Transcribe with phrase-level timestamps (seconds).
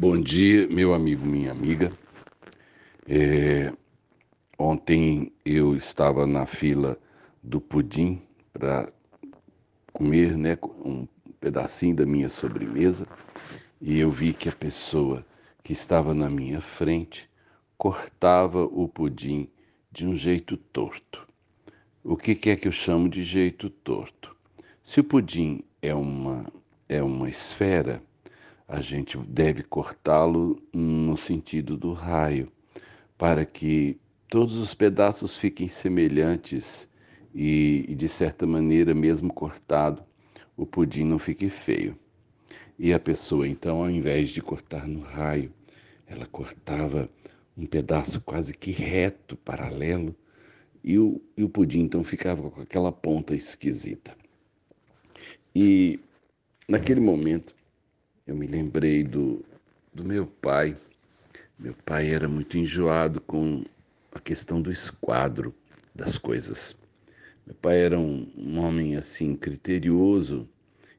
[0.00, 1.92] Bom dia, meu amigo, minha amiga.
[3.04, 3.72] É,
[4.56, 6.96] ontem eu estava na fila
[7.42, 8.22] do pudim
[8.52, 8.92] para
[9.92, 11.04] comer né, um
[11.40, 13.08] pedacinho da minha sobremesa
[13.80, 15.26] e eu vi que a pessoa
[15.64, 17.28] que estava na minha frente
[17.76, 19.50] cortava o pudim
[19.90, 21.26] de um jeito torto.
[22.04, 24.36] O que, que é que eu chamo de jeito torto?
[24.80, 26.46] Se o pudim é uma,
[26.88, 28.00] é uma esfera,
[28.68, 32.52] a gente deve cortá-lo no sentido do raio,
[33.16, 33.98] para que
[34.28, 36.86] todos os pedaços fiquem semelhantes
[37.34, 40.04] e, de certa maneira, mesmo cortado,
[40.54, 41.98] o pudim não fique feio.
[42.78, 45.50] E a pessoa, então, ao invés de cortar no raio,
[46.06, 47.08] ela cortava
[47.56, 50.14] um pedaço quase que reto, paralelo,
[50.84, 54.14] e o, e o pudim então ficava com aquela ponta esquisita.
[55.54, 55.98] E
[56.68, 57.57] naquele momento
[58.28, 59.42] eu me lembrei do,
[59.92, 60.76] do meu pai.
[61.58, 63.64] Meu pai era muito enjoado com
[64.12, 65.54] a questão do esquadro
[65.94, 66.76] das coisas.
[67.46, 70.46] Meu pai era um, um homem assim criterioso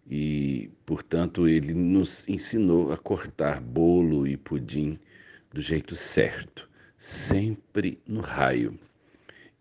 [0.10, 4.98] e, portanto, ele nos ensinou a cortar bolo e pudim
[5.54, 8.78] do jeito certo, sempre no raio.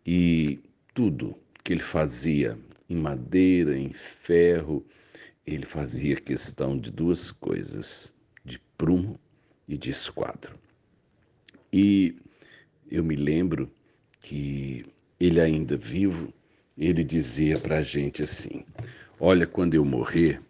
[0.07, 0.59] E
[0.95, 4.83] tudo que ele fazia em madeira, em ferro,
[5.55, 8.13] ele fazia questão de duas coisas,
[8.45, 9.19] de prumo
[9.67, 10.59] e de esquadro.
[11.73, 12.15] E
[12.91, 13.71] eu me lembro
[14.21, 14.85] que
[15.19, 16.33] ele ainda vivo,
[16.77, 18.63] ele dizia para a gente assim:
[19.19, 20.41] Olha, quando eu morrer,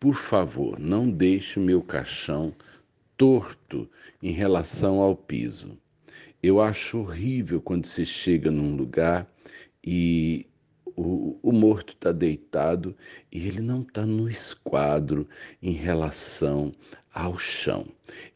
[0.00, 2.52] por favor, não deixe o meu caixão
[3.16, 3.88] torto
[4.20, 5.78] em relação ao piso.
[6.42, 9.32] Eu acho horrível quando você chega num lugar
[9.84, 10.46] e
[11.52, 12.96] o, morto está deitado
[13.30, 15.28] e ele não está no esquadro
[15.62, 16.72] em relação
[17.12, 17.86] ao chão.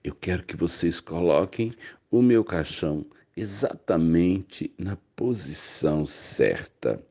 [0.05, 1.73] Eu quero que vocês coloquem
[2.11, 7.02] o meu caixão exatamente na posição certa.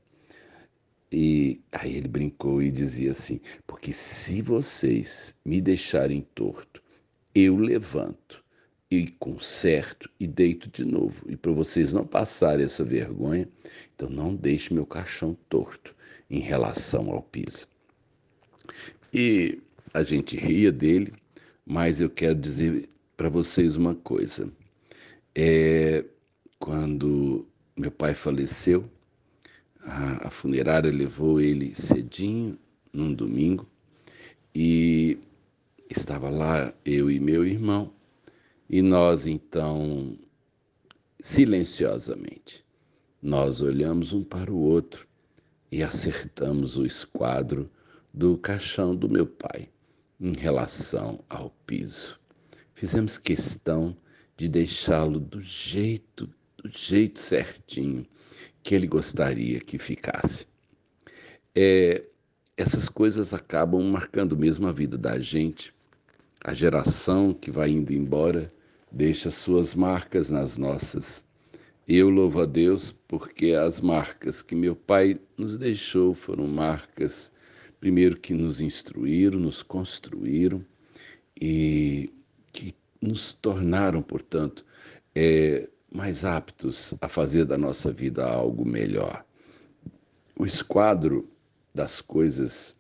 [1.11, 6.83] E aí ele brincou e dizia assim: porque se vocês me deixarem torto,
[7.33, 8.45] eu levanto
[8.91, 11.25] e conserto e deito de novo.
[11.27, 13.47] E para vocês não passarem essa vergonha,
[13.95, 15.95] então não deixe meu caixão torto
[16.29, 17.67] em relação ao piso.
[19.13, 19.61] E
[19.93, 21.13] a gente ria dele,
[21.65, 24.51] mas eu quero dizer para vocês uma coisa.
[25.33, 26.05] É,
[26.59, 27.47] quando
[27.77, 28.89] meu pai faleceu,
[29.81, 32.57] a, a funerária levou ele cedinho,
[32.91, 33.67] num domingo,
[34.53, 35.17] e
[35.89, 37.91] estava lá eu e meu irmão,
[38.69, 40.17] e nós então,
[41.19, 42.65] silenciosamente,
[43.21, 45.07] nós olhamos um para o outro
[45.71, 47.69] e acertamos o esquadro
[48.13, 49.69] do caixão do meu pai
[50.19, 52.19] em relação ao piso.
[52.73, 53.95] Fizemos questão
[54.37, 58.05] de deixá-lo do jeito, do jeito certinho
[58.63, 60.47] que ele gostaria que ficasse.
[61.53, 62.03] É,
[62.57, 65.73] essas coisas acabam marcando mesmo a vida da gente.
[66.43, 68.51] A geração que vai indo embora
[68.91, 71.23] deixa suas marcas nas nossas.
[71.87, 77.31] Eu louvo a Deus porque as marcas que meu pai nos deixou foram marcas,
[77.79, 80.65] primeiro, que nos instruíram, nos construíram
[81.39, 82.11] e
[82.51, 84.65] que nos tornaram, portanto,
[85.13, 89.23] é, mais aptos a fazer da nossa vida algo melhor.
[90.39, 91.29] O esquadro
[91.71, 92.75] das coisas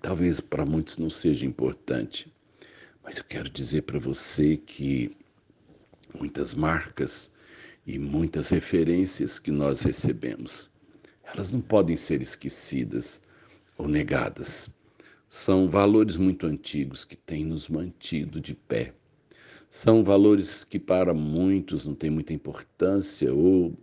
[0.00, 2.32] talvez para muitos não seja importante,
[3.02, 5.16] mas eu quero dizer para você que
[6.16, 7.32] muitas marcas
[7.86, 10.70] e muitas referências que nós recebemos.
[11.24, 13.20] Elas não podem ser esquecidas
[13.76, 14.70] ou negadas.
[15.28, 18.94] São valores muito antigos que têm nos mantido de pé.
[19.70, 23.76] São valores que para muitos não têm muita importância ou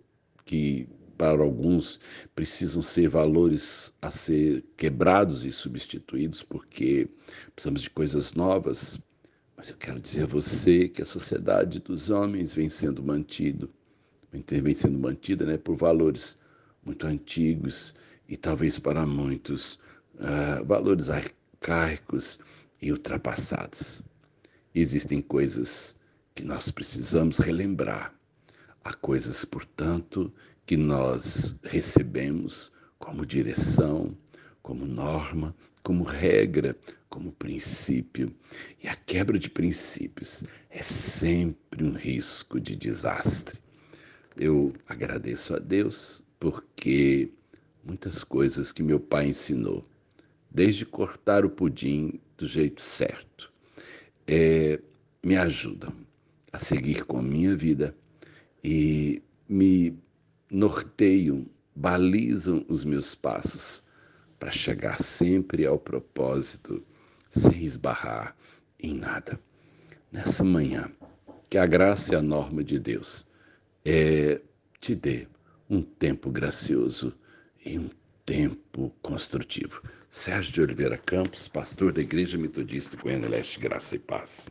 [0.46, 2.00] que para alguns
[2.34, 7.10] precisam ser valores a ser quebrados e substituídos porque
[7.54, 9.00] precisamos de coisas novas.
[9.58, 13.70] Mas eu quero dizer a você que a sociedade dos homens vem sendo mantido
[14.32, 16.38] vem sendo mantida né, por valores
[16.84, 17.94] muito antigos
[18.28, 19.76] e talvez para muitos
[20.16, 22.40] uh, valores arcaicos
[22.82, 24.02] e ultrapassados.
[24.74, 25.96] Existem coisas
[26.36, 28.14] que nós precisamos relembrar.
[28.84, 30.32] Há coisas, portanto,
[30.66, 34.16] que nós recebemos como direção,
[34.62, 36.78] como norma, como regra,
[37.10, 38.34] como princípio.
[38.82, 43.60] E a quebra de princípios é sempre um risco de desastre.
[44.40, 47.30] Eu agradeço a Deus porque
[47.84, 49.86] muitas coisas que meu pai ensinou,
[50.50, 53.52] desde cortar o pudim do jeito certo,
[54.26, 54.80] é,
[55.22, 55.94] me ajudam
[56.54, 57.94] a seguir com a minha vida
[58.64, 60.00] e me
[60.50, 61.46] norteiam,
[61.76, 63.84] balizam os meus passos
[64.40, 66.82] para chegar sempre ao propósito
[67.30, 68.34] sem esbarrar
[68.80, 69.38] em nada.
[70.10, 70.90] Nessa manhã,
[71.50, 73.28] que a graça e a norma de Deus
[73.84, 74.42] é,
[74.80, 75.28] te dê
[75.70, 77.14] um tempo gracioso
[77.66, 77.90] e um
[78.26, 79.82] tempo construtivo.
[80.10, 84.48] Sérgio de Oliveira Campos, pastor da Igreja Metodista Goiânia Leste, Graça e Paz.